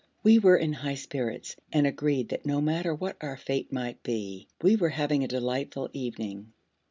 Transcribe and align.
We 0.23 0.39
were 0.39 0.57
in 0.57 0.73
high 0.73 0.95
spirits, 0.95 1.57
and 1.71 1.85
agreed 1.85 2.29
that 2.29 2.43
no 2.43 2.59
matter 2.59 2.95
what 2.95 3.17
our 3.21 3.37
fate 3.37 3.71
might 3.71 4.01
be 4.01 4.47
we 4.63 4.75
were 4.75 4.89
having 4.89 5.23
a 5.23 5.27
delightful 5.27 5.89
evening. 5.93 6.53